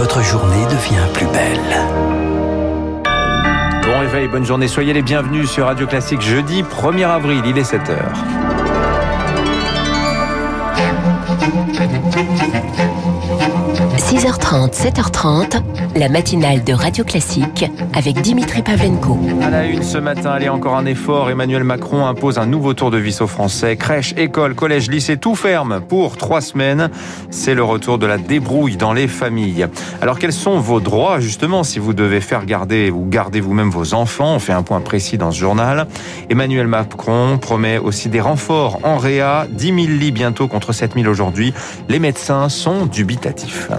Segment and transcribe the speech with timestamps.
[0.00, 1.76] votre journée devient plus belle.
[3.84, 7.70] Bon réveil, bonne journée, soyez les bienvenus sur Radio Classique jeudi 1er avril, il est
[7.70, 8.59] 7h.
[14.20, 15.62] 6h30, 7h30,
[15.96, 17.64] la matinale de Radio Classique
[17.94, 19.18] avec Dimitri Pavlenko.
[19.40, 21.30] À la une ce matin, allez encore un effort.
[21.30, 23.76] Emmanuel Macron impose un nouveau tour de vis aux Français.
[23.76, 26.90] Crèche, école, collège, lycée, tout ferme pour trois semaines.
[27.30, 29.68] C'est le retour de la débrouille dans les familles.
[30.02, 33.94] Alors quels sont vos droits justement si vous devez faire garder ou garder vous-même vos
[33.94, 34.34] enfants?
[34.34, 35.86] On fait un point précis dans ce journal.
[36.28, 41.08] Emmanuel Macron promet aussi des renforts en réa, 10 000 lits bientôt contre 7 000
[41.08, 41.54] aujourd'hui.
[41.88, 43.70] Les médecins sont dubitatifs.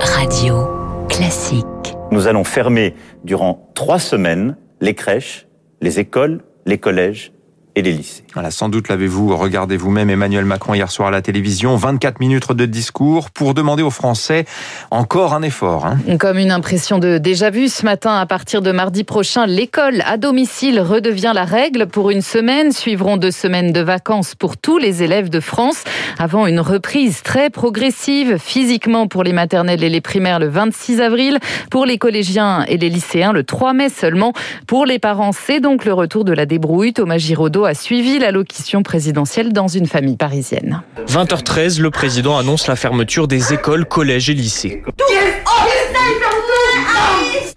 [0.00, 0.66] Radio
[1.08, 1.64] Classique.
[2.10, 5.46] Nous allons fermer durant trois semaines les crèches,
[5.80, 7.32] les écoles, les collèges
[7.76, 8.24] et les lycées.
[8.34, 11.76] Voilà, sans doute l'avez-vous regardé vous-même Emmanuel Macron hier soir à la télévision.
[11.76, 14.44] 24 minutes de discours pour demander aux Français
[14.90, 15.86] encore un effort.
[15.86, 15.98] Hein.
[16.18, 20.16] Comme une impression de déjà vu ce matin, à partir de mardi prochain, l'école à
[20.16, 22.72] domicile redevient la règle pour une semaine.
[22.72, 25.84] Suivront deux semaines de vacances pour tous les élèves de France
[26.18, 31.38] avant une reprise très progressive physiquement pour les maternelles et les primaires le 26 avril,
[31.70, 34.32] pour les collégiens et les lycéens le 3 mai seulement.
[34.66, 36.92] Pour les parents, c'est donc le retour de la débrouille.
[36.92, 40.82] Thomas Giraudot a suivi l'allocution présidentielle dans une famille parisienne.
[41.06, 44.82] 20h13, le président annonce la fermeture des écoles, collèges et lycées.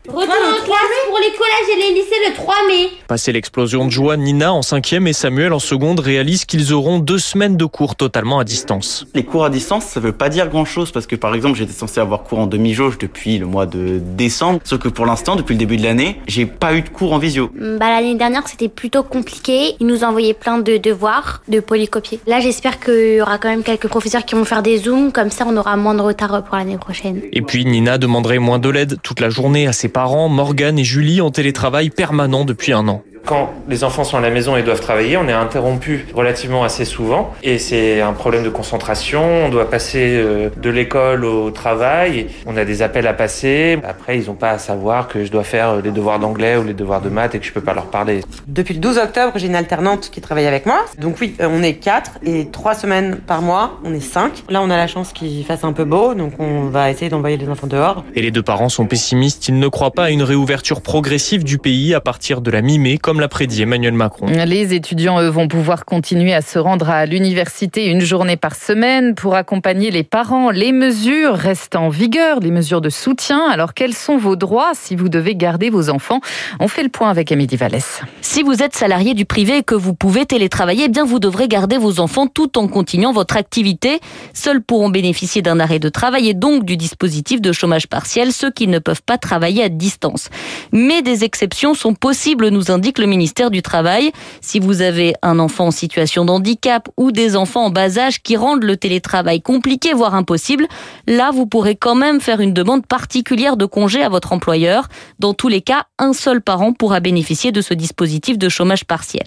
[0.06, 2.90] Retour en classe pour les collèges et les lycées le 3 mai.
[3.08, 7.20] Passé l'explosion de joie, Nina en cinquième et Samuel en seconde réalisent qu'ils auront deux
[7.20, 9.06] semaines de cours totalement à distance.
[9.14, 11.74] Les cours à distance, ça veut pas dire grand chose parce que par exemple, j'étais
[11.74, 14.60] censé avoir cours en demi-jauge depuis le mois de décembre.
[14.64, 17.18] Sauf que pour l'instant, depuis le début de l'année, j'ai pas eu de cours en
[17.18, 17.50] visio.
[17.56, 19.76] Bah, l'année dernière, c'était plutôt compliqué.
[19.80, 22.20] Ils nous envoyaient plein de devoirs, de polycopier.
[22.28, 25.12] Là, j'espère qu'il y aura quand même quelques professeurs qui vont faire des zooms.
[25.12, 27.22] Comme ça, on aura moins de retard pour l'année prochaine.
[27.32, 30.84] Et puis Nina demanderait moins de l'aide toute la journée à ses parents, Morgane et
[30.84, 33.04] Julie en télétravail permanent depuis un an.
[33.26, 36.84] Quand les enfants sont à la maison et doivent travailler, on est interrompu relativement assez
[36.84, 39.46] souvent et c'est un problème de concentration.
[39.46, 43.80] On doit passer euh, de l'école au travail, on a des appels à passer.
[43.88, 46.74] Après, ils n'ont pas à savoir que je dois faire les devoirs d'anglais ou les
[46.74, 48.22] devoirs de maths et que je peux pas leur parler.
[48.48, 50.84] Depuis le 12 octobre, j'ai une alternante qui travaille avec moi.
[51.00, 54.44] Donc oui, euh, on est quatre et trois semaines par mois, on est cinq.
[54.50, 57.38] Là, on a la chance qu'il fasse un peu beau, donc on va essayer d'envoyer
[57.38, 58.04] les enfants dehors.
[58.16, 61.58] Et les deux parents sont pessimistes, ils ne croient pas à une réouverture progressive du
[61.58, 64.28] pays à partir de la mi-mai, comme l'a prédit Emmanuel Macron.
[64.28, 69.16] Les étudiants, eux, vont pouvoir continuer à se rendre à l'université une journée par semaine
[69.16, 70.50] pour accompagner les parents.
[70.50, 73.50] Les mesures restent en vigueur, les mesures de soutien.
[73.50, 76.20] Alors, quels sont vos droits si vous devez garder vos enfants?
[76.60, 78.02] On fait le point avec Amélie Vallès.
[78.34, 81.48] Si vous êtes salarié du privé et que vous pouvez télétravailler, eh bien vous devrez
[81.48, 84.00] garder vos enfants tout en continuant votre activité.
[84.34, 88.50] Seuls pourront bénéficier d'un arrêt de travail et donc du dispositif de chômage partiel ceux
[88.50, 90.30] qui ne peuvent pas travailler à distance.
[90.72, 94.12] Mais des exceptions sont possibles, nous indique le ministère du Travail.
[94.42, 98.24] Si vous avez un enfant en situation de handicap ou des enfants en bas âge
[98.24, 100.66] qui rendent le télétravail compliqué, voire impossible,
[101.06, 104.88] là, vous pourrez quand même faire une demande particulière de congé à votre employeur.
[105.20, 109.24] Dans tous les cas, un seul parent pourra bénéficier de ce dispositif de chômage partiel.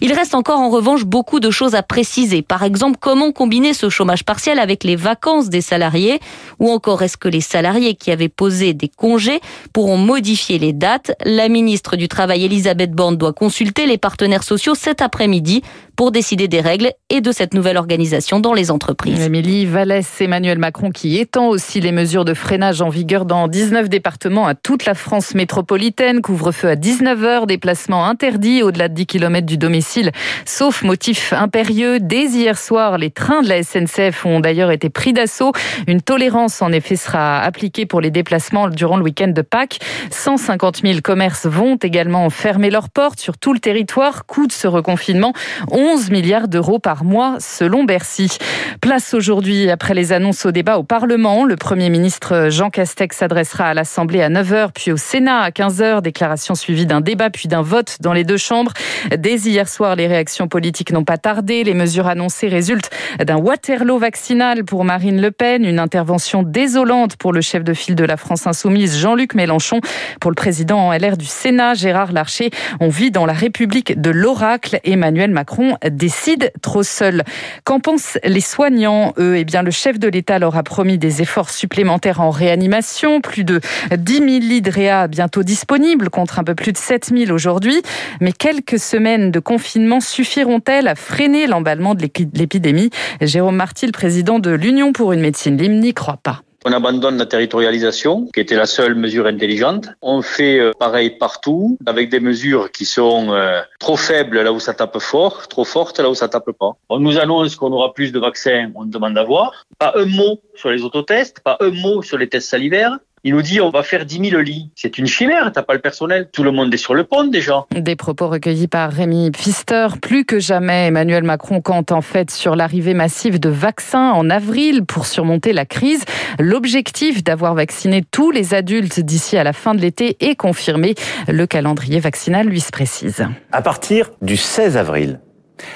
[0.00, 2.42] Il reste encore en revanche beaucoup de choses à préciser.
[2.42, 6.18] Par exemple, comment combiner ce chômage partiel avec les vacances des salariés
[6.58, 9.40] ou encore est-ce que les salariés qui avaient posé des congés
[9.72, 11.12] pourront modifier les dates?
[11.24, 15.62] La ministre du Travail, Elisabeth Borne, doit consulter les partenaires sociaux cet après-midi
[15.98, 19.20] pour décider des règles et de cette nouvelle organisation dans les entreprises.
[19.20, 23.88] Émilie Vallès, Emmanuel Macron qui étend aussi les mesures de freinage en vigueur dans 19
[23.88, 26.22] départements à toute la France métropolitaine.
[26.22, 30.12] Couvre-feu à 19h, déplacement interdit au-delà de 10 km du domicile,
[30.44, 31.98] sauf motif impérieux.
[32.00, 35.52] Dès hier soir, les trains de la SNCF ont d'ailleurs été pris d'assaut.
[35.86, 39.78] Une tolérance en effet sera appliquée pour les déplacements durant le week-end de Pâques.
[40.10, 44.26] 150 000 commerces vont également fermer leurs portes sur tout le territoire.
[44.26, 45.32] Coût de ce reconfinement,
[45.70, 48.38] 11 milliards d'euros par mois selon Bercy.
[48.80, 53.66] Place aujourd'hui, après les annonces au débat au Parlement, le Premier ministre Jean Castex s'adressera
[53.66, 56.02] à l'Assemblée à 9h, puis au Sénat à 15h.
[56.02, 58.72] Déclaration suivie d'un débat, puis d'un vote dans les deux chambres.
[59.16, 61.64] Dès hier soir, les réactions politiques n'ont pas tardé.
[61.64, 62.90] Les mesures annoncées résultent
[63.24, 67.94] d'un Waterloo vaccinal pour Marine Le Pen, une intervention désolante pour le chef de file
[67.94, 69.80] de la France insoumise, Jean-Luc Mélenchon.
[70.20, 74.10] Pour le président en LR du Sénat, Gérard Larcher, on vit dans la République de
[74.10, 74.78] l'oracle.
[74.84, 77.24] Emmanuel Macron décide trop seul.
[77.64, 81.22] Qu'en pensent les soignants Eux, eh bien, le chef de l'État leur a promis des
[81.22, 83.60] efforts supplémentaires en réanimation, plus de
[83.96, 87.82] 10 000 lits réa bientôt disponibles contre un peu plus de 7 000 aujourd'hui.
[88.20, 92.02] Mais quelques semaines de confinement suffiront-elles à freiner l'emballement de
[92.34, 92.90] l'épidémie?
[93.20, 96.42] Jérôme Marty, le président de l'Union pour une médecine libre, n'y croit pas.
[96.64, 99.88] On abandonne la territorialisation, qui était la seule mesure intelligente.
[100.02, 104.58] On fait euh, pareil partout, avec des mesures qui sont euh, trop faibles là où
[104.58, 106.72] ça tape fort, trop fortes là où ça tape pas.
[106.88, 109.66] On nous annonce qu'on aura plus de vaccins, on demande à voir.
[109.78, 112.98] Pas un mot sur les autotests, pas un mot sur les tests salivaires.
[113.24, 114.70] Il nous dit on va faire 10 000 lits.
[114.74, 116.28] C'est une chimère, t'as pas le personnel.
[116.32, 117.66] Tout le monde est sur le pont déjà.
[117.72, 119.88] Des propos recueillis par Rémi Pfister.
[120.00, 124.84] Plus que jamais, Emmanuel Macron compte en fait sur l'arrivée massive de vaccins en avril
[124.84, 126.04] pour surmonter la crise.
[126.38, 130.94] L'objectif d'avoir vacciné tous les adultes d'ici à la fin de l'été est confirmé.
[131.26, 133.26] Le calendrier vaccinal lui se précise.
[133.52, 135.20] À partir du 16 avril,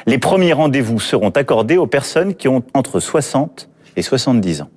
[0.06, 4.70] les premiers rendez-vous seront accordés aux personnes qui ont entre 60 et 70 ans.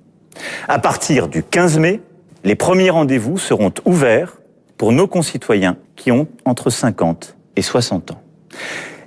[0.68, 2.00] À partir du 15 mai,
[2.46, 4.38] les premiers rendez-vous seront ouverts
[4.78, 8.22] pour nos concitoyens qui ont entre 50 et 60 ans.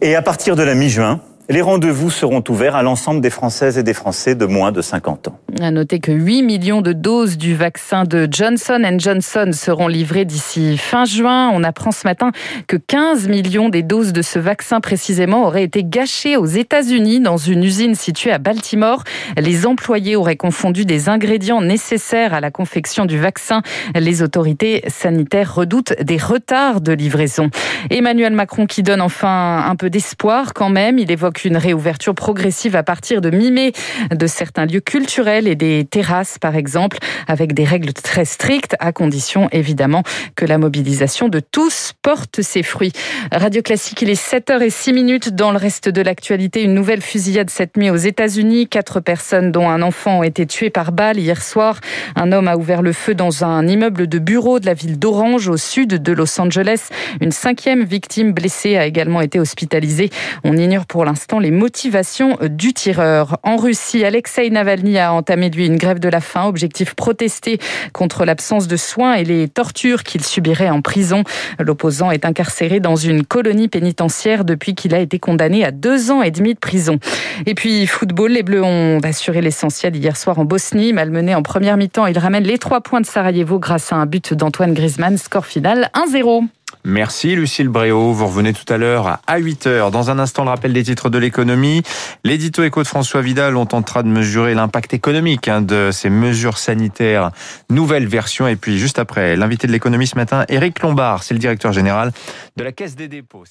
[0.02, 3.84] Et à partir de la mi-juin, les rendez-vous seront ouverts à l'ensemble des Françaises et
[3.84, 5.40] des Français de moins de 50 ans.
[5.62, 10.78] À noter que 8 millions de doses du vaccin de Johnson Johnson seront livrées d'ici
[10.78, 11.52] fin juin.
[11.54, 12.32] On apprend ce matin
[12.68, 17.36] que 15 millions des doses de ce vaccin précisément auraient été gâchées aux États-Unis dans
[17.36, 19.04] une usine située à Baltimore.
[19.38, 23.62] Les employés auraient confondu des ingrédients nécessaires à la confection du vaccin.
[23.96, 27.50] Les autorités sanitaires redoutent des retards de livraison.
[27.90, 31.00] Emmanuel Macron qui donne enfin un peu d'espoir quand même.
[31.00, 33.74] Il évoque une réouverture progressive à partir de mi-mai
[34.10, 36.98] de certains lieux culturels et des terrasses, par exemple,
[37.28, 40.04] avec des règles très strictes, à condition évidemment
[40.36, 42.94] que la mobilisation de tous porte ses fruits.
[43.32, 45.30] Radio Classique, il est 7h06 minutes.
[45.30, 48.68] Dans le reste de l'actualité, une nouvelle fusillade cette nuit aux États-Unis.
[48.68, 51.80] Quatre personnes, dont un enfant, ont été tuées par balle hier soir.
[52.16, 55.48] Un homme a ouvert le feu dans un immeuble de bureau de la ville d'Orange,
[55.48, 56.90] au sud de Los Angeles.
[57.22, 60.10] Une cinquième victime blessée a également été hospitalisée.
[60.44, 63.38] On ignore pour l'instant les motivations du tireur.
[63.44, 67.58] En Russie, Alexei Navalny a entamé lui une grève de la faim, objectif protester
[67.94, 71.24] contre l'absence de soins et les tortures qu'il subirait en prison.
[71.58, 76.22] L'opposant est incarcéré dans une colonie pénitentiaire depuis qu'il a été condamné à deux ans
[76.22, 77.00] et demi de prison.
[77.46, 81.78] Et puis football, les Bleus ont assuré l'essentiel hier soir en Bosnie, malmené en première
[81.78, 82.08] mi-temps.
[82.08, 85.90] Ils ramènent les trois points de Sarajevo grâce à un but d'Antoine Griezmann, score final
[85.94, 86.48] 1-0.
[86.86, 88.14] Merci Lucille Bréau.
[88.14, 89.92] Vous revenez tout à l'heure à 8h.
[89.92, 91.84] Dans un instant, le rappel des titres de l'économie.
[92.24, 96.58] L'édito éco de François Vidal, on tentera de mesurer l'impact économique hein, de ces mesures
[96.58, 97.32] sanitaires.
[97.70, 98.48] Nouvelle version.
[98.48, 102.12] Et puis juste après, l'invité de l'économie ce matin, Éric Lombard, c'est le directeur général
[102.56, 103.44] de la Caisse des dépôts.